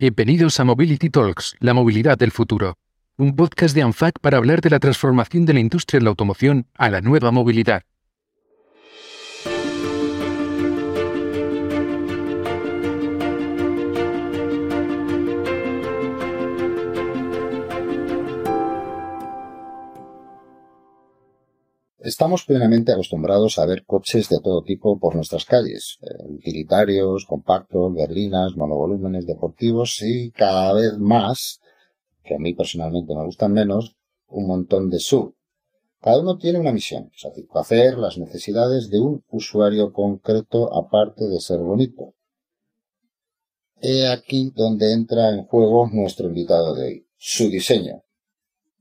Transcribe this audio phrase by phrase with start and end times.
[0.00, 2.78] Bienvenidos a Mobility Talks, la movilidad del futuro.
[3.18, 6.66] Un podcast de ANFAC para hablar de la transformación de la industria de la automoción
[6.72, 7.82] a la nueva movilidad.
[22.02, 27.92] Estamos plenamente acostumbrados a ver coches de todo tipo por nuestras calles, eh, utilitarios, compactos,
[27.94, 31.60] berlinas, monovolúmenes deportivos y cada vez más,
[32.24, 33.96] que a mí personalmente me gustan menos,
[34.28, 35.34] un montón de sub.
[36.00, 41.58] Cada uno tiene una misión, satisfacer las necesidades de un usuario concreto aparte de ser
[41.58, 42.14] bonito.
[43.82, 48.04] He aquí donde entra en juego nuestro invitado de hoy, su diseño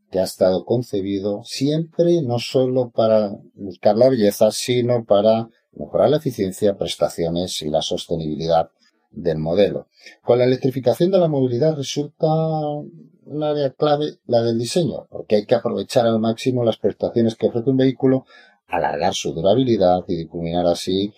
[0.10, 6.18] que ha estado concebido siempre no solo para buscar la belleza, sino para mejorar la
[6.18, 8.72] eficiencia, prestaciones y la sostenibilidad
[9.12, 9.88] del modelo.
[10.24, 15.46] Con la electrificación de la movilidad resulta un área clave la del diseño, porque hay
[15.46, 18.26] que aprovechar al máximo las prestaciones que ofrece un vehículo,
[18.68, 21.14] alargar su durabilidad y difuminar así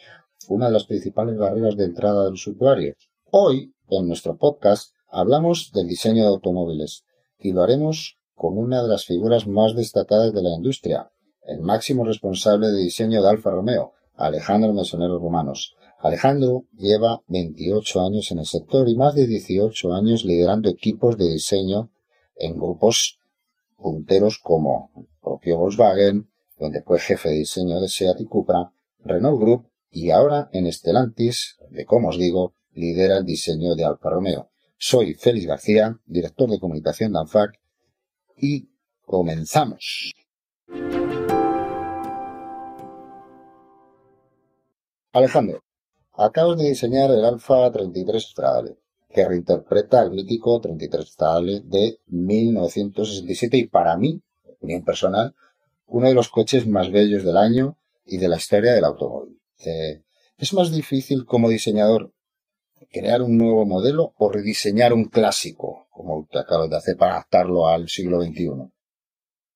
[0.50, 2.96] una de las principales barreras de entrada de los usuarios.
[3.30, 7.06] Hoy, en nuestro podcast, hablamos del diseño de automóviles
[7.40, 11.12] y lo haremos como una de las figuras más destacadas de la industria,
[11.44, 15.76] el máximo responsable de diseño de Alfa Romeo, Alejandro Mesonero Romanos.
[16.00, 21.30] Alejandro lleva 28 años en el sector y más de 18 años liderando equipos de
[21.30, 21.92] diseño
[22.36, 23.20] en grupos
[23.78, 29.68] punteros como propio Volkswagen, donde fue jefe de diseño de Seat y Cupra, Renault Group
[29.90, 34.50] y ahora en Stellantis, de como os digo, lidera el diseño de Alfa Romeo.
[34.78, 37.61] Soy Félix García, director de comunicación de ANFAC
[38.42, 38.68] y
[39.06, 40.14] comenzamos.
[45.14, 45.64] Alejandro,
[46.14, 48.78] acabas de diseñar el Alfa 33 Stradale,
[49.10, 55.36] que reinterpreta el mítico 33 Stradale de 1967 y para mí, opinión personal,
[55.88, 59.40] uno de los coches más bellos del año y de la historia del automóvil.
[59.66, 60.02] Eh,
[60.38, 62.14] es más difícil como diseñador
[62.92, 67.68] crear un nuevo modelo o rediseñar un clásico, como te acabas de hacer para adaptarlo
[67.68, 68.72] al siglo XXI?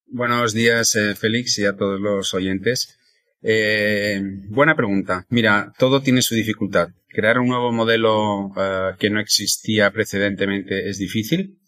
[0.07, 2.97] Buenos días, eh, Félix, y a todos los oyentes.
[3.41, 5.25] Eh, buena pregunta.
[5.29, 6.89] Mira, todo tiene su dificultad.
[7.07, 11.59] Crear un nuevo modelo eh, que no existía precedentemente es difícil.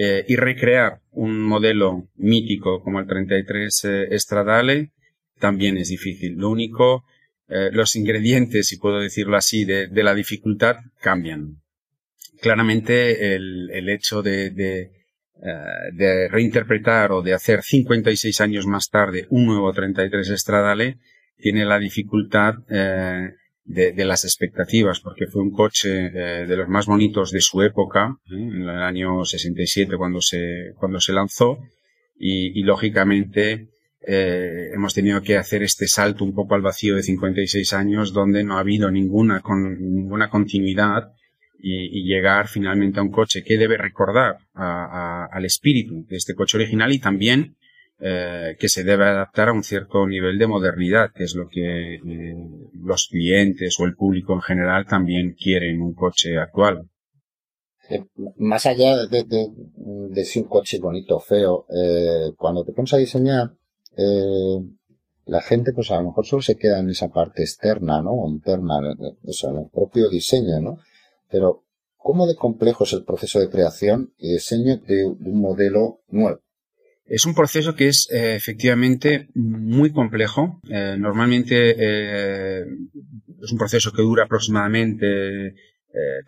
[0.00, 4.92] y recrear un modelo mítico como el 33 Estradale
[5.40, 6.36] también es difícil.
[6.36, 7.04] Lo único
[7.72, 11.62] los ingredientes, si puedo decirlo así, de, la dificultad cambian.
[12.40, 18.90] Claramente el, el hecho de, de, eh, de, reinterpretar o de hacer 56 años más
[18.90, 20.98] tarde un nuevo 33 Estradale
[21.36, 23.30] tiene la dificultad eh,
[23.64, 28.16] de, de, las expectativas, porque fue un coche de los más bonitos de su época,
[28.30, 31.58] en el año 67 cuando se, cuando se lanzó,
[32.18, 33.68] y, y lógicamente
[34.10, 38.44] eh, hemos tenido que hacer este salto un poco al vacío de 56 años donde
[38.44, 41.12] no ha habido ninguna, con, ninguna continuidad
[41.58, 46.92] y, llegar finalmente a un coche que debe recordar al espíritu de este coche original
[46.92, 47.56] y también
[48.00, 51.96] eh, que se debe adaptar a un cierto nivel de modernidad, que es lo que
[51.96, 52.34] eh,
[52.80, 56.88] los clientes o el público en general también quieren en un coche actual.
[58.36, 61.66] más allá de, de, si un coche bonito o feo,
[62.36, 63.50] cuando te pones a diseñar,
[63.96, 64.60] eh,
[65.26, 68.12] la gente pues a lo mejor solo se queda en esa parte externa, ¿no?
[68.12, 68.78] O interna,
[69.24, 70.78] o sea, en el propio diseño, ¿no?
[71.30, 71.64] Pero,
[71.96, 76.40] ¿cómo de complejo es el proceso de creación y diseño de, un modelo nuevo?
[77.04, 80.60] Es un proceso que es eh, efectivamente muy complejo.
[80.70, 85.54] Eh, normalmente es un proceso que dura aproximadamente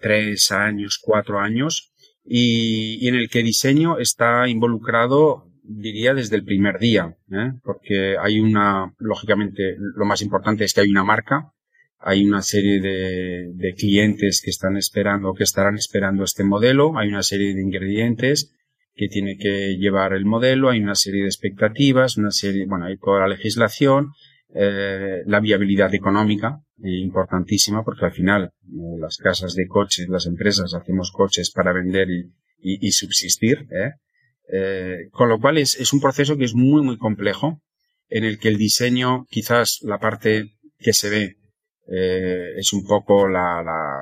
[0.00, 1.92] tres años, cuatro años
[2.24, 7.52] y, y, en el que diseño está involucrado diría desde el primer día, ¿eh?
[7.62, 11.52] porque hay una, lógicamente, lo más importante es que hay una marca,
[12.00, 17.08] hay una serie de, de clientes que están esperando, que estarán esperando este modelo, hay
[17.08, 18.54] una serie de ingredientes
[18.94, 22.96] que tiene que llevar el modelo, hay una serie de expectativas, una serie, bueno, hay
[22.98, 24.12] toda la legislación,
[24.54, 30.26] eh, la viabilidad económica, eh, importantísima, porque al final eh, las casas de coches, las
[30.26, 33.66] empresas hacemos coches para vender y, y, y subsistir.
[34.52, 37.62] Eh, con lo cual es, es, un proceso que es muy, muy complejo,
[38.08, 41.36] en el que el diseño, quizás la parte que se ve,
[41.90, 44.00] eh, es un poco la, la,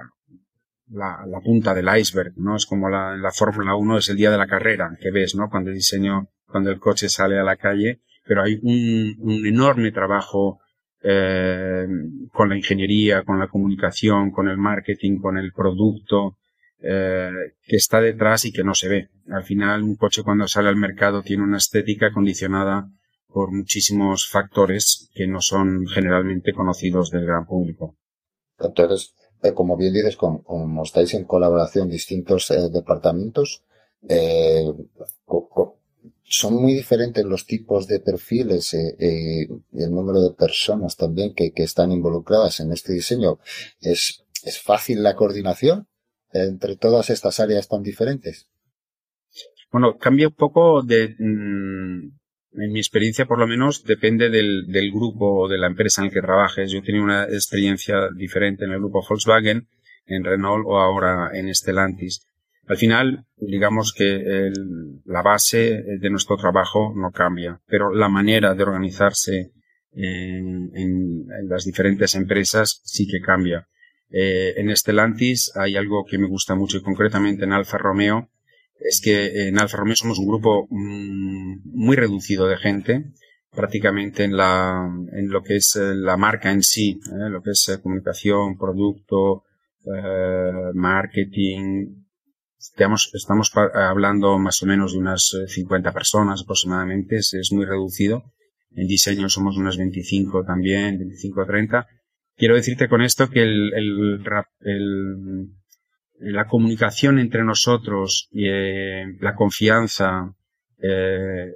[0.90, 2.56] la, la, punta del iceberg, ¿no?
[2.56, 5.48] Es como la, la Fórmula 1 es el día de la carrera que ves, ¿no?
[5.48, 10.60] Cuando el diseño, cuando el coche sale a la calle, pero hay un, enorme trabajo
[11.02, 11.86] eh,
[12.30, 16.36] con la ingeniería, con la comunicación, con el marketing, con el producto,
[16.80, 17.30] eh,
[17.62, 19.08] que está detrás y que no se ve.
[19.30, 22.90] Al final, un coche cuando sale al mercado tiene una estética condicionada
[23.32, 27.96] por muchísimos factores que no son generalmente conocidos del gran público.
[28.58, 33.64] Entonces, eh, como bien dices, como, estáis en colaboración distintos eh, departamentos,
[36.22, 39.42] son muy diferentes los tipos de perfiles y
[39.82, 43.38] el número de personas también que, que están involucradas en este diseño.
[43.80, 45.88] ¿Es, ¿Es fácil la coordinación?
[46.32, 48.48] entre todas estas áreas tan diferentes?
[49.70, 52.10] Bueno, cambia un poco de, mm,
[52.52, 56.06] en mi experiencia por lo menos, depende del, del, grupo o de la empresa en
[56.06, 56.70] el que trabajes.
[56.70, 59.68] Yo he tenido una experiencia diferente en el grupo Volkswagen,
[60.06, 62.26] en Renault o ahora en Stellantis.
[62.66, 68.54] Al final, digamos que el, la base de nuestro trabajo no cambia, pero la manera
[68.54, 69.52] de organizarse
[69.92, 73.68] en, las diferentes empresas sí que cambia.
[74.10, 78.30] Eh, en Stellantis hay algo que me gusta mucho y concretamente en Alfa Romeo
[78.80, 83.12] es que en Alfa Romeo somos un grupo mm, muy reducido de gente,
[83.50, 87.30] prácticamente en la en lo que es eh, la marca en sí, ¿eh?
[87.30, 89.44] lo que es comunicación, producto,
[90.74, 92.04] marketing.
[92.58, 98.24] Estamos, estamos hablando más o menos de unas 50 personas aproximadamente, es, muy reducido.
[98.72, 101.86] En diseño somos unas 25 también, 25 o 30
[102.38, 104.24] Quiero decirte con esto que el, el,
[104.60, 105.48] el,
[106.20, 110.34] la comunicación entre nosotros y eh, la confianza
[110.82, 111.52] eh,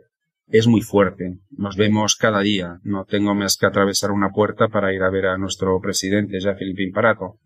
[0.48, 1.38] es muy fuerte.
[1.50, 2.78] Nos vemos cada día.
[2.82, 6.54] No tengo más que atravesar una puerta para ir a ver a nuestro presidente, ya
[6.54, 7.38] Felipe Imparato.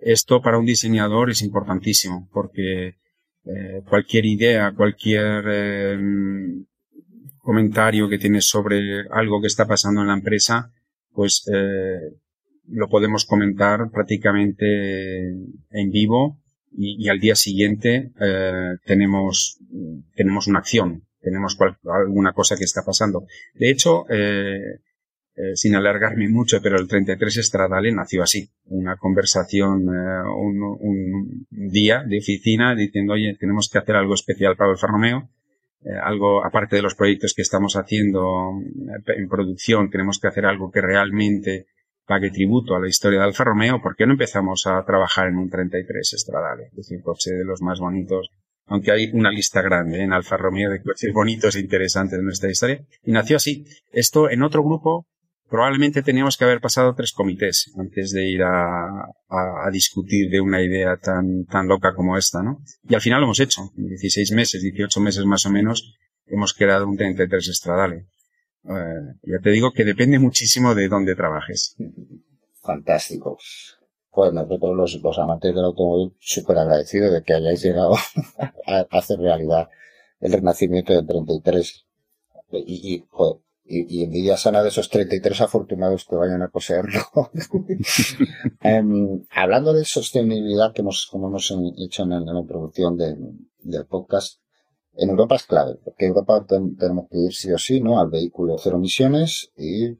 [0.00, 2.96] Esto para un diseñador es importantísimo porque
[3.44, 5.98] eh, cualquier idea, cualquier eh,
[7.38, 10.72] comentario que tienes sobre algo que está pasando en la empresa,
[11.12, 12.16] pues eh,
[12.68, 15.30] lo podemos comentar prácticamente
[15.70, 16.41] en vivo
[16.76, 19.58] y, al día siguiente eh, tenemos,
[20.14, 23.26] tenemos una acción, tenemos alguna cosa que está pasando.
[23.54, 24.80] De hecho, eh,
[25.34, 32.04] eh, sin alargarme mucho, pero el 33 Estradale nació así, una conversación, un, un, día
[32.06, 35.30] de oficina diciendo, oye, tenemos que hacer algo especial para el Romeo,
[36.04, 38.52] algo aparte de los proyectos que estamos haciendo
[39.06, 41.66] en producción, tenemos que hacer algo que realmente
[42.06, 45.36] pague tributo a la historia de Alfa Romeo, ¿por qué no empezamos a trabajar en
[45.36, 46.64] un 33 Stradale?
[46.64, 48.30] Es decir, coche de los más bonitos,
[48.66, 52.50] aunque hay una lista grande en Alfa Romeo de coches bonitos e interesantes de nuestra
[52.50, 52.84] historia.
[53.04, 53.64] Y nació así.
[53.92, 55.06] Esto en otro grupo
[55.52, 58.86] probablemente teníamos que haber pasado tres comités antes de ir a,
[59.28, 62.62] a, discutir de una idea tan, tan loca como esta, ¿no?
[62.88, 63.70] Y al final lo hemos hecho.
[63.76, 65.94] En 16 meses, 18 meses más o menos,
[66.26, 68.06] hemos creado un 33 Stradale.
[68.64, 71.76] Eh, ya te digo que depende muchísimo de dónde trabajes.
[72.62, 73.38] Fantástico.
[74.10, 77.94] Pues nosotros los, los amantes del automóvil súper agradecidos de que hayáis llegado
[78.66, 79.68] a hacer realidad
[80.20, 81.86] el renacimiento del 33.
[82.52, 83.04] Y, y,
[83.64, 87.00] y, y, envidia sana de esos 33 afortunados que vayan a poseerlo.
[88.62, 93.16] um, hablando de sostenibilidad que hemos, como hemos hecho en, la introducción de,
[93.60, 94.41] del podcast,
[94.94, 98.00] en Europa es clave, porque Europa tenemos que ir sí o sí, ¿no?
[98.00, 99.94] Al vehículo cero emisiones y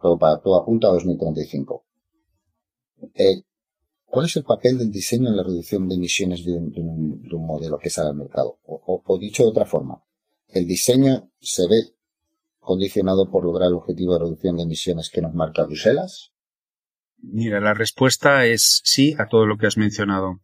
[0.00, 1.84] todo, para, todo apunta a 2035.
[3.14, 3.42] Eh,
[4.04, 7.46] ¿Cuál es el papel del diseño en la reducción de emisiones de un, de un,
[7.46, 8.58] modelo que sale al mercado?
[8.64, 10.02] O, o, dicho de otra forma,
[10.48, 11.82] ¿el diseño se ve
[12.60, 16.32] condicionado por lograr el objetivo de reducción de emisiones que nos marca Bruselas?
[17.18, 20.40] Mira, la respuesta es sí a todo lo que has mencionado.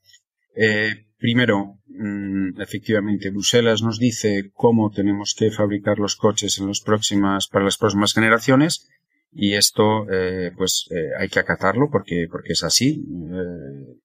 [0.55, 6.81] Eh, primero, mm, efectivamente, Bruselas nos dice cómo tenemos que fabricar los coches en las
[6.81, 8.89] próximas, para las próximas generaciones
[9.31, 13.03] y esto, eh, pues, eh, hay que acatarlo porque, porque es así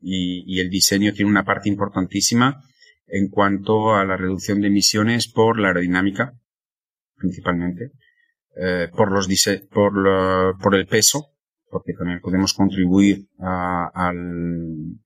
[0.02, 2.64] y, y, el diseño tiene una parte importantísima
[3.08, 6.34] en cuanto a la reducción de emisiones por la aerodinámica,
[7.18, 7.92] principalmente,
[8.96, 9.28] por los
[9.70, 11.28] por, lo, por el peso,
[11.70, 14.98] porque también podemos contribuir a, al,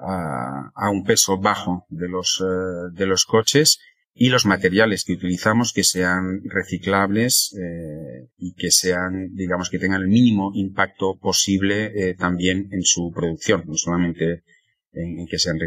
[0.00, 3.78] a, un peso bajo de los, eh, de los coches
[4.14, 10.02] y los materiales que utilizamos que sean reciclables eh, y que sean, digamos, que tengan
[10.02, 14.42] el mínimo impacto posible eh, también en su producción, no solamente
[14.92, 15.58] en, que sean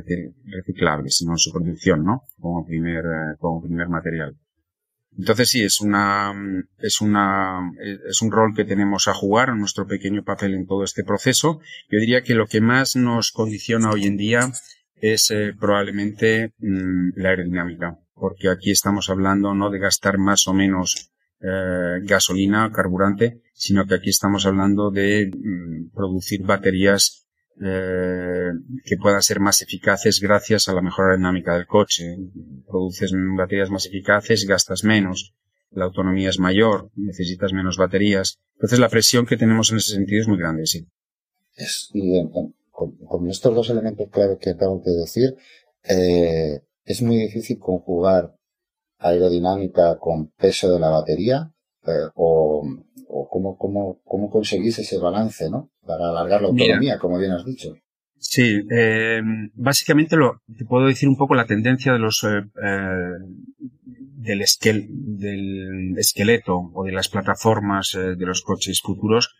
[0.45, 2.23] reciclables, sino en su producción, ¿no?
[2.39, 3.03] Como primer,
[3.39, 4.35] como primer material.
[5.17, 6.33] Entonces sí, es una,
[6.79, 7.71] es una,
[8.09, 11.59] es un rol que tenemos a jugar, nuestro pequeño papel en todo este proceso.
[11.89, 14.51] Yo diría que lo que más nos condiciona hoy en día
[14.95, 20.53] es eh, probablemente mm, la aerodinámica, porque aquí estamos hablando no de gastar más o
[20.53, 27.22] menos eh, gasolina, carburante, sino que aquí estamos hablando de mm, producir baterías
[27.61, 28.51] eh,
[28.83, 32.17] que puedan ser más eficaces gracias a la mejora dinámica del coche.
[32.67, 35.33] Produces baterías más eficaces, gastas menos,
[35.71, 38.39] la autonomía es mayor, necesitas menos baterías.
[38.55, 40.87] Entonces la presión que tenemos en ese sentido es muy grande, sí.
[41.55, 42.21] Es, y
[42.71, 44.07] con, estos dos elementos
[44.39, 45.35] que acabo de decir,
[45.83, 48.35] eh, es muy difícil conjugar
[48.97, 51.51] aerodinámica con peso de la batería
[51.85, 52.65] eh, o,
[53.13, 55.69] o cómo, cómo, cómo conseguís ese balance, ¿no?
[55.85, 57.75] Para alargar la autonomía, como bien has dicho.
[58.17, 59.21] Sí, eh,
[59.53, 63.11] básicamente lo, te puedo decir un poco la tendencia de los eh, eh
[64.15, 69.35] del, esquel, del esqueleto o de las plataformas de los coches futuros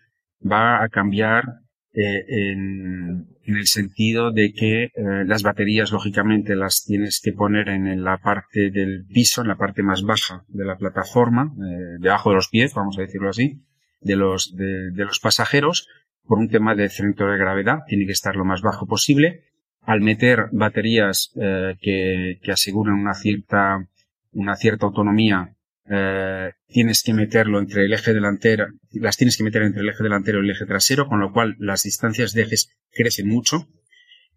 [0.46, 1.46] va a cambiar
[1.96, 4.92] eh, en, el sentido de que eh,
[5.26, 9.84] las baterías, lógicamente, las tienes que poner en la parte del piso, en la parte
[9.84, 13.62] más baja de la plataforma, eh, debajo de los pies, vamos a decirlo así,
[14.02, 15.88] de los, de, los pasajeros,
[16.26, 19.44] por un tema de centro de gravedad, tiene que estar lo más bajo posible.
[19.82, 23.86] Al meter baterías eh, que, que aseguren una cierta,
[24.32, 25.56] una cierta autonomía
[25.90, 30.04] eh, tienes que meterlo entre el eje delantero, las tienes que meter entre el eje
[30.04, 33.68] delantero y el eje trasero, con lo cual las distancias de ejes crecen mucho.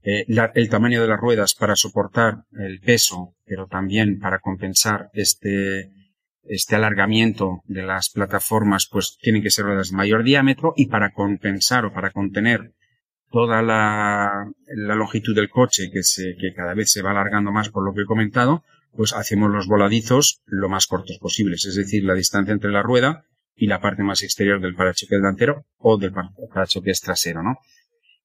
[0.03, 0.25] Eh,
[0.55, 5.91] el tamaño de las ruedas para soportar el peso, pero también para compensar este,
[6.45, 11.13] este alargamiento de las plataformas, pues tienen que ser ruedas de mayor diámetro y para
[11.13, 12.73] compensar o para contener
[13.31, 17.71] toda la, la longitud del coche que, se, que cada vez se va alargando más
[17.71, 18.65] por lo que he comentado,
[18.97, 23.25] pues hacemos los voladizos lo más cortos posibles, es decir, la distancia entre la rueda
[23.55, 27.59] y la parte más exterior del parachoque delantero o del parachoque trasero, ¿no?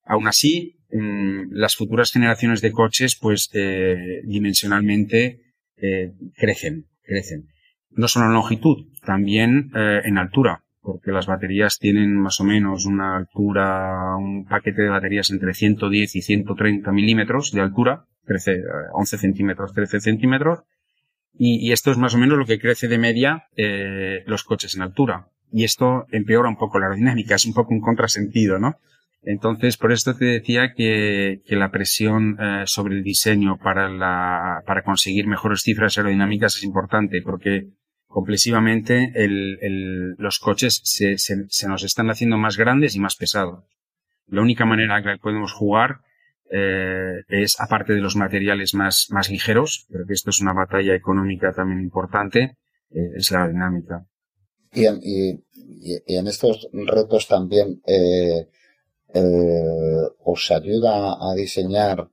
[0.06, 5.42] Aún así, mm, las futuras generaciones de coches, pues eh, dimensionalmente
[5.78, 7.48] eh, crecen, crecen.
[7.92, 12.86] No solo en longitud, también eh, en altura, porque las baterías tienen más o menos
[12.86, 19.18] una altura, un paquete de baterías entre 110 y 130 milímetros de altura, 13, 11
[19.18, 20.60] centímetros, 13 centímetros,
[21.34, 24.82] y, esto es más o menos lo que crece de media eh, los coches en
[24.82, 25.28] altura.
[25.52, 28.78] Y esto empeora un poco la aerodinámica, es un poco un contrasentido, ¿no?
[29.24, 35.62] Entonces, por esto te decía que, la presión eh, sobre el diseño para, conseguir mejores
[35.62, 37.68] cifras aerodinámicas es importante, porque
[38.08, 43.64] complexivamente el, el, los coches se, se, nos están haciendo más grandes y más pesados.
[44.28, 46.02] La única manera que podemos jugar
[46.54, 50.94] eh, es, aparte de los materiales más, más ligeros, pero que esto es una batalla
[50.94, 52.58] económica también importante,
[52.90, 54.06] eh, es la dinámica.
[54.74, 55.40] Y en, y,
[56.08, 58.48] en estos retos también eh,
[59.14, 62.10] os ayuda a diseñar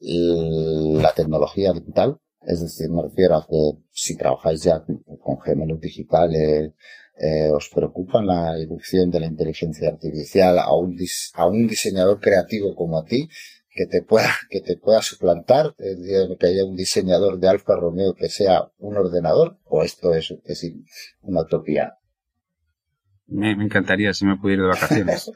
[0.00, 2.18] la tecnología digital.
[2.42, 4.84] Es decir, me refiero a que si trabajáis ya
[5.22, 6.72] con gemelos digitales,
[7.20, 10.96] eh, os preocupa la irrupción de la inteligencia artificial a un,
[11.34, 13.28] a un diseñador creativo como a ti
[13.68, 18.28] que te pueda, que te pueda suplantar, que haya un diseñador de Alfa Romeo que
[18.28, 20.66] sea un ordenador, o esto es, es
[21.20, 21.94] una utopía.
[23.26, 25.30] Me, me, encantaría si me pudiera ir de vacaciones.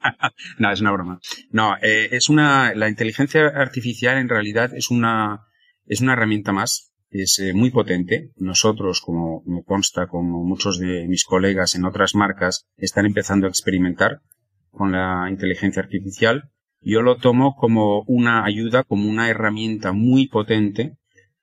[0.58, 1.20] no, es una broma.
[1.50, 5.46] No, eh, es una, la inteligencia artificial en realidad es una,
[5.86, 8.30] es una herramienta más es eh, muy potente.
[8.36, 13.50] Nosotros, como me consta, como muchos de mis colegas en otras marcas, están empezando a
[13.50, 14.22] experimentar
[14.70, 16.50] con la inteligencia artificial.
[16.80, 20.96] Yo lo tomo como una ayuda, como una herramienta muy potente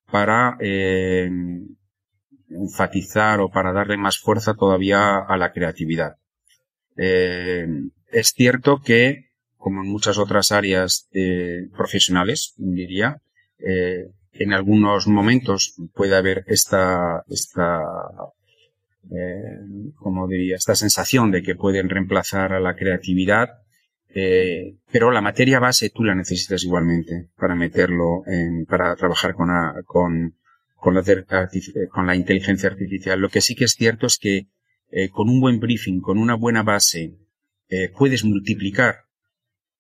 [0.10, 1.30] para eh,
[2.50, 6.16] enfatizar o para darle más fuerza todavía a la creatividad.
[6.96, 7.68] Eh,
[8.12, 13.22] es cierto que, como en muchas otras áreas eh, profesionales, diría,
[13.60, 14.08] eh,
[14.40, 17.82] en algunos momentos puede haber esta, esta,
[19.12, 23.50] eh, como diría, esta sensación de que pueden reemplazar a la creatividad,
[24.10, 29.50] eh, pero la materia base tú la necesitas igualmente para meterlo en, para trabajar con,
[29.50, 30.36] la, con,
[30.76, 31.04] con, la,
[31.90, 33.20] con la inteligencia artificial.
[33.20, 34.48] Lo que sí que es cierto es que
[34.90, 37.18] eh, con un buen briefing, con una buena base,
[37.98, 39.08] puedes multiplicar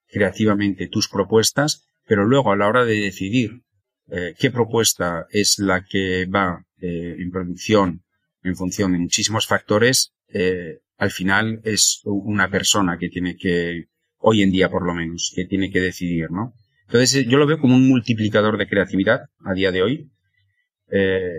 [0.09, 3.61] creativamente tus propuestas, pero luego a la hora de decidir
[4.09, 8.03] eh, qué propuesta es la que va eh, en producción
[8.43, 13.87] en función de muchísimos factores, eh, al final es una persona que tiene que,
[14.19, 16.53] hoy en día por lo menos, que tiene que decidir, ¿no?
[16.85, 20.11] Entonces yo lo veo como un multiplicador de creatividad a día de hoy,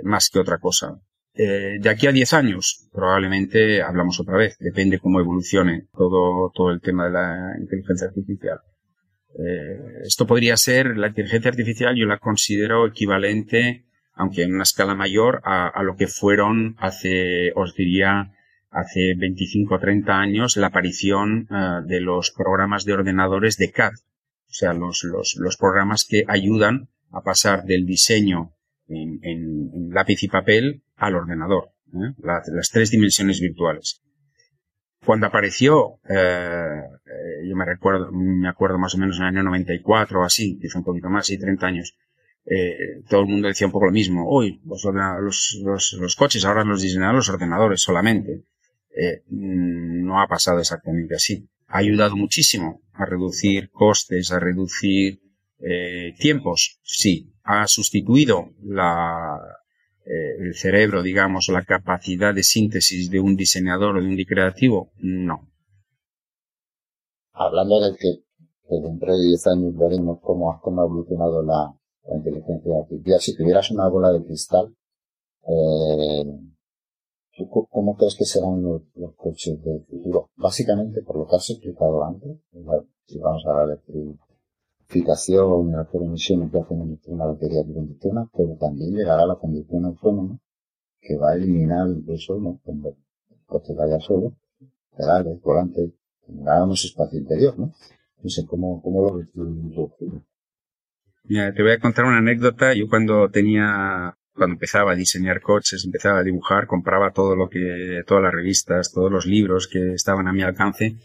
[0.02, 1.00] más que otra cosa.
[1.34, 6.82] de aquí a 10 años, probablemente hablamos otra vez, depende cómo evolucione todo, todo el
[6.82, 8.58] tema de la inteligencia artificial.
[9.34, 14.94] Eh, esto podría ser, la inteligencia artificial yo la considero equivalente, aunque en una escala
[14.94, 18.32] mayor, a, lo que fueron hace, os diría,
[18.70, 23.92] hace 25 o 30 años la aparición eh, de los programas de ordenadores de CAD,
[23.92, 28.54] o sea, los, los, programas que ayudan a pasar del diseño
[28.88, 32.14] en, en, lápiz y papel al ordenador, ¿eh?
[32.18, 34.02] las, tres dimensiones virtuales.
[35.08, 36.82] Cuando apareció, eh,
[37.48, 40.68] yo me recuerdo, me acuerdo más o menos en el año 94 o así, que
[40.76, 41.96] un poquito más, y 30 años,
[42.44, 44.28] eh, todo el mundo decía un poco lo mismo.
[44.28, 44.84] Hoy los,
[45.64, 48.42] los, los, coches ahora los diseñan los ordenadores solamente.
[48.94, 51.48] Eh, no ha pasado exactamente así.
[51.68, 55.22] Ha ayudado muchísimo a reducir costes, a reducir
[56.18, 56.80] tiempos.
[56.82, 57.32] Sí.
[57.44, 59.38] Ha sustituido la,
[60.08, 64.90] el cerebro, digamos, la capacidad de síntesis de un diseñador o de un creativo.
[64.98, 65.48] No.
[67.32, 68.24] Hablando de que,
[68.68, 71.74] dentro de 10 años veremos cómo, cómo ha evolucionado la,
[72.08, 73.20] la inteligencia artificial.
[73.20, 74.74] Si tuvieras una bola de cristal,
[75.46, 76.24] eh,
[77.70, 78.82] ¿cómo crees que serán los,
[79.16, 80.30] coches del futuro?
[80.36, 82.38] Básicamente, por lo que has explicado antes,
[83.06, 83.76] si vamos a la
[84.88, 90.38] electrificación, la emisión que hacen una batería que funciona, pero también llegará la conducción autónoma
[91.00, 92.60] que va a eliminar eso, ¿no?
[92.64, 94.34] cuando el coche vaya solo,
[94.96, 95.92] pedales, volante,
[96.26, 97.72] tengamos espacio interior, ¿no?
[98.26, 99.28] Sé cómo, cómo lo ves.
[101.24, 102.74] Mira, te voy a contar una anécdota.
[102.74, 108.02] Yo cuando tenía, cuando empezaba a diseñar coches, empezaba a dibujar, compraba todo lo que,
[108.06, 110.96] todas las revistas, todos los libros que estaban a mi alcance.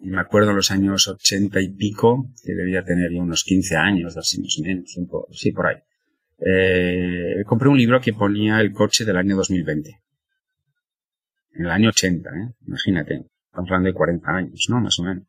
[0.00, 3.76] Y me acuerdo en los años ochenta y pico, que debía tener ya unos 15
[3.76, 5.76] años, así más o menos, un poco, sí, por ahí.
[6.38, 10.00] Eh, compré un libro que ponía el coche del año 2020.
[11.52, 12.54] En el año 80, ¿eh?
[12.66, 13.26] Imagínate.
[13.46, 14.80] Estamos hablando de 40 años, ¿no?
[14.80, 15.24] Más o menos.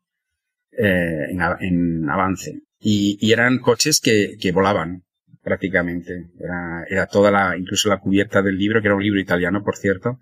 [0.70, 5.04] Eh, en, en avance y, eran coches que, que volaban
[5.42, 6.30] prácticamente.
[6.38, 9.76] Era, era, toda la, incluso la cubierta del libro, que era un libro italiano, por
[9.76, 10.18] cierto,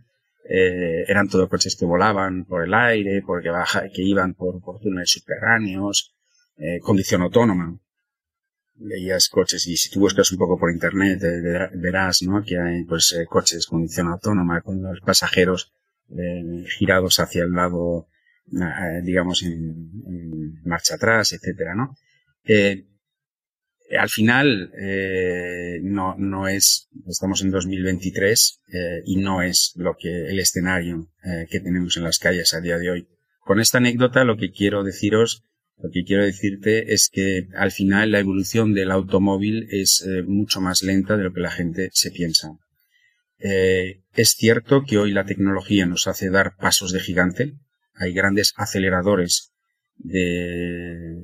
[0.53, 5.13] eh, eran todos coches que volaban por el aire, porque baja, que iban por, túneles
[5.13, 6.17] subterráneos,
[6.57, 7.79] eh, condición autónoma.
[8.75, 11.21] Veías coches y si tú buscas un poco por internet
[11.75, 12.43] verás, ¿no?
[12.43, 15.73] Que hay pues eh, coches condición autónoma con los pasajeros
[16.79, 18.09] girados hacia el lado,
[19.05, 21.95] digamos, en, en marcha atrás, etcétera, ¿no?
[23.91, 29.97] Eh, al final eh, no, no es, estamos en 2023 eh, y no es lo
[29.99, 33.09] que el escenario eh, que tenemos en las calles a día de hoy.
[33.41, 35.43] Con esta anécdota lo que quiero deciros,
[35.83, 40.61] lo que quiero decirte es que al final la evolución del automóvil es eh, mucho
[40.61, 42.51] más lenta de lo que la gente se piensa.
[43.39, 47.55] Eh, es cierto que hoy la tecnología nos hace dar pasos de gigante.
[47.95, 49.53] Hay grandes aceleradores
[49.97, 51.17] de,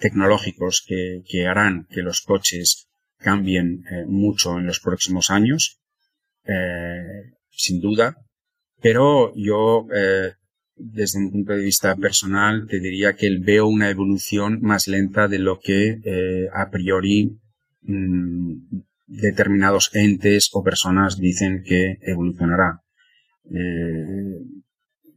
[0.00, 5.80] tecnológicos que, que harán que los coches cambien eh, mucho en los próximos años,
[6.44, 8.16] eh, sin duda,
[8.80, 10.32] pero yo, eh,
[10.76, 15.38] desde un punto de vista personal, te diría que veo una evolución más lenta de
[15.38, 17.38] lo que eh, a priori
[17.82, 18.54] mmm,
[19.06, 22.80] determinados entes o personas dicen que evolucionará.
[23.52, 24.38] Eh,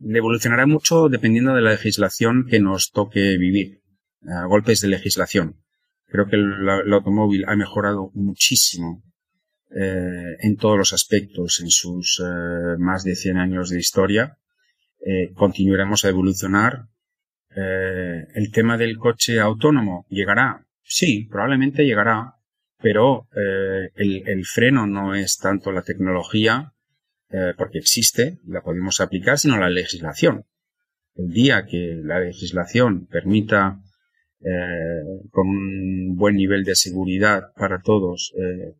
[0.09, 3.82] evolucionará mucho dependiendo de la legislación que nos toque vivir
[4.27, 5.63] a golpes de legislación.
[6.13, 9.03] Creo que el, automóvil ha mejorado muchísimo
[9.75, 14.37] eh, en todos los aspectos en sus eh, más de 100 años de historia.
[15.03, 16.85] Eh, continuaremos a evolucionar.
[17.55, 20.65] El tema del coche autónomo llegará.
[20.83, 22.35] Sí, probablemente llegará,
[22.81, 26.73] pero el, el, freno no es tanto la tecnología,
[27.55, 30.45] porque existe, la podemos aplicar, sino la legislación.
[31.13, 33.83] El día que la legislación permita
[34.43, 38.75] eh, con un buen nivel de seguridad para todos eh,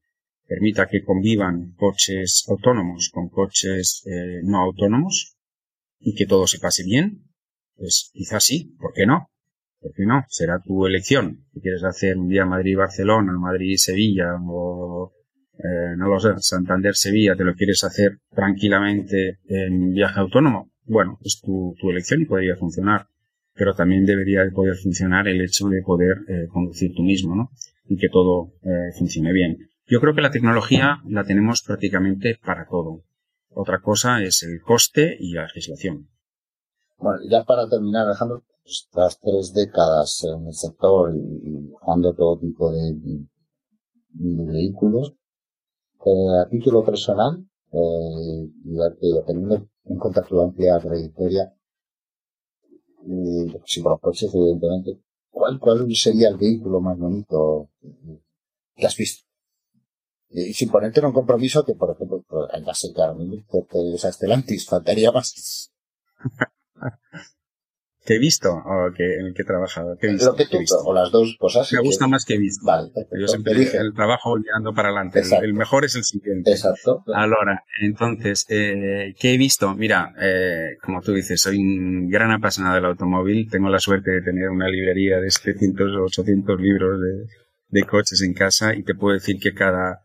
[0.45, 5.37] permita que convivan coches autónomos con coches eh, no autónomos
[5.99, 7.23] y que todo se pase bien,
[7.77, 9.29] pues quizás sí, ¿por qué no?
[9.79, 10.25] ¿Por qué no?
[10.27, 11.45] Será tu elección.
[11.53, 15.13] Si quieres hacer un día Madrid-Barcelona, Madrid-Sevilla o
[15.57, 21.39] eh, no lo sé, Santander-Sevilla, te lo quieres hacer tranquilamente en viaje autónomo, bueno, es
[21.39, 23.07] tu, tu elección y podría funcionar
[23.55, 27.51] pero también debería de poder funcionar el hecho de poder eh, conducir tú mismo, ¿no?
[27.85, 29.57] Y que todo eh, funcione bien.
[29.87, 33.03] Yo creo que la tecnología la tenemos prácticamente para todo.
[33.49, 36.09] Otra cosa es el coste y la legislación.
[36.97, 42.39] Bueno, ya para terminar, Alejandro, pues, tras tres décadas en el sector y buscando todo
[42.39, 42.93] tipo de,
[44.13, 45.13] de vehículos,
[46.05, 51.53] eh, a título personal, eh, y teniendo en cuenta tu amplia trayectoria,
[53.05, 57.69] y si por los coches, evidentemente, ¿cuál, ¿cuál sería el vehículo más bonito
[58.75, 59.25] que has visto?
[60.29, 64.09] Y sin ponerte en un compromiso que, por ejemplo, pues, sé que o sea,
[64.67, 65.71] faltaría más.
[68.05, 69.97] ¿Qué he visto o que, en el que he trabajado?
[69.97, 70.31] ¿Qué he visto?
[70.31, 71.71] Lo que tú, o las dos cosas.
[71.71, 72.65] Me gusta más que he visto.
[72.65, 75.21] Vale, Yo siempre dije el trabajo mirando para adelante.
[75.41, 76.51] El, mejor es el siguiente.
[76.51, 77.03] Exacto.
[77.13, 79.73] Ahora, entonces, eh, ¿qué he visto?
[79.75, 83.49] Mira, eh, como tú dices, soy un gran apasionado del automóvil.
[83.49, 88.21] Tengo la suerte de tener una librería de 700 o 800 libros de, de coches
[88.21, 90.01] en casa y te puedo decir que cada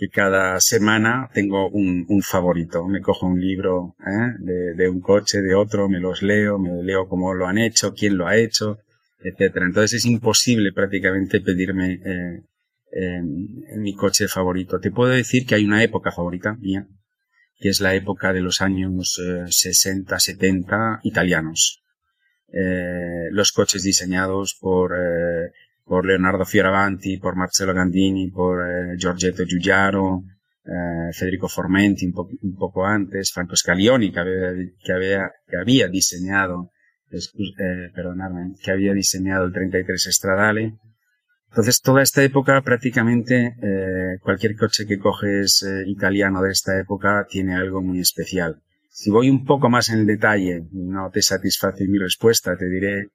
[0.00, 2.88] que cada semana tengo un, un favorito.
[2.88, 4.72] Me cojo un libro ¿eh?
[4.74, 8.16] de, un coche, de otro, me los leo, me leo cómo lo han hecho, quién
[8.16, 8.78] lo ha hecho,
[9.22, 9.66] etcétera.
[9.66, 13.20] Entonces es imposible prácticamente pedirme eh,
[13.76, 14.80] mi coche favorito.
[14.80, 16.88] Te puedo decir que hay una época favorita mía,
[17.58, 21.84] que es la época de los años 60, eh, 70 italianos.
[23.32, 24.92] Los coches diseñados por
[25.90, 30.22] por Leonardo Fioravanti, por Marcello Gandini, por eh, Giorgetto Giugiaro,
[30.64, 34.52] eh, Federico Formenti un, poco antes, Franco Scaglioni que había,
[34.84, 36.70] que había, que había diseñado,
[37.10, 40.78] eh, perdonadme, que había diseñado el 33 Stradale.
[41.48, 47.26] Entonces, toda esta época, prácticamente, eh, cualquier coche que coges eh, italiano de esta época
[47.28, 48.62] tiene algo muy especial.
[48.90, 53.08] Si voy un poco más en el detalle, no te satisface mi respuesta, te diré,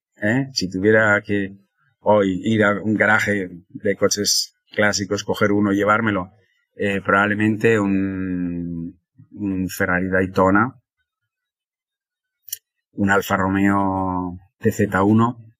[0.51, 1.64] si tuviera que
[2.05, 6.31] hoy ir a un garaje de coches clásicos, coger uno y llevármelo,
[6.75, 8.99] eh, probablemente un,
[9.31, 10.75] un Ferrari Daytona,
[12.93, 15.53] un Alfa Romeo TZ1,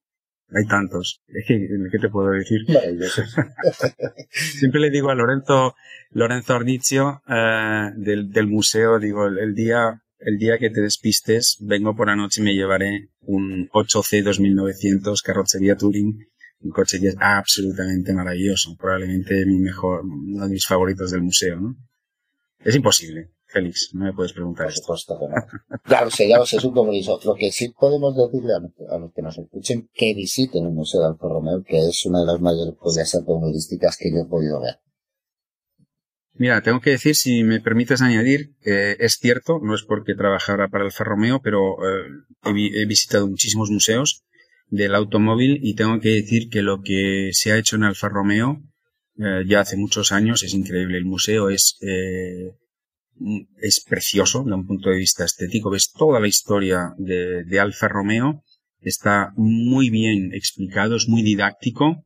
[0.54, 1.24] hay tantos.
[1.48, 2.60] ¿Qué te puedo decir?
[4.30, 5.76] Siempre le digo a Lorenzo,
[6.12, 11.96] Lorenzo Ordizio, eh, del, del, museo, digo, el, día, el día que te despistes, vengo
[11.96, 16.20] por la noche y me llevaré un 8C 2900 carrocería Touring
[16.66, 21.60] un coche que es absolutamente maravilloso, probablemente mi mejor, uno de mis favoritos del museo,
[21.62, 21.76] ¿no?
[22.60, 24.96] Es imposible, Félix, no me puedes preguntar esto.
[25.84, 27.20] claro, si ya es un compromiso.
[27.24, 31.08] Lo que sí podemos decirle a, los que nos escuchen que visiten el Museo de
[31.08, 34.80] Alfa Romeo, que es una de las mayores joyas automovilísticas que yo he podido ver.
[36.34, 40.68] Mira, tengo que decir, si me permites añadir, eh, es cierto, no es porque trabajara
[40.68, 42.08] para Alfa Romeo, pero eh,
[42.44, 44.26] he, visitado muchísimos museos
[44.70, 48.62] del automóvil y tengo que decir que lo que se ha hecho en Alfa Romeo
[49.18, 50.98] eh, ya hace muchos años es increíble.
[50.98, 52.52] El museo es, eh,
[53.62, 55.70] es precioso desde un punto de vista estético.
[55.70, 58.44] Ves toda la historia de, de Alfa Romeo.
[58.82, 62.04] Está muy bien explicado, es muy didáctico.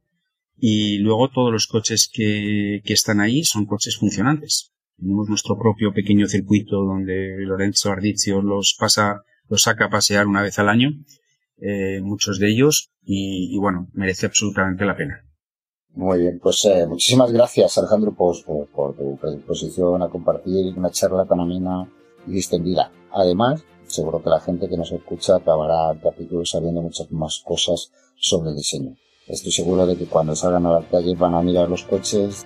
[0.61, 4.73] Y luego todos los coches que, que están ahí son coches funcionantes.
[4.97, 10.41] Tenemos nuestro propio pequeño circuito donde Lorenzo Ardizio los pasa, los saca a pasear una
[10.41, 10.91] vez al año
[11.61, 15.25] eh, muchos de ellos y, bueno, merece absolutamente la pena.
[15.91, 18.35] Muy bien, pues eh, muchísimas gracias Alejandro por,
[18.71, 21.91] por, tu predisposición a compartir una charla tan amena
[22.27, 22.91] y distendida.
[23.11, 27.91] Además, seguro que la gente que nos escucha acabará el capítulo sabiendo muchas más cosas
[28.15, 28.95] sobre diseño.
[29.27, 32.45] Estoy seguro de que cuando salgan a la calle van a mirar los coches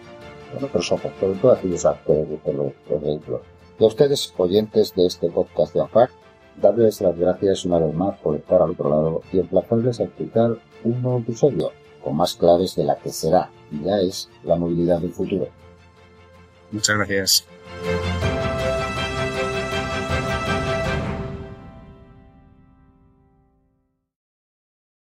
[0.54, 3.42] con otros ojos, todo aquellos actores de los vehículos.
[3.80, 6.12] Y a ustedes, oyentes de este podcast de AFAC,
[6.62, 10.58] darles las gracias una vez más por estar al otro lado y emplazarles a escuchar
[10.84, 11.72] un nuevo episodio
[12.04, 15.48] con más claves de la que será y ya es la movilidad del futuro.
[16.72, 17.48] Muchas gracias.